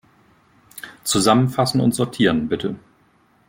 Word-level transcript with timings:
Zusammenfassen 1.03 1.79
und 1.79 1.93
sortieren, 1.93 2.49
bitte. 2.49 2.75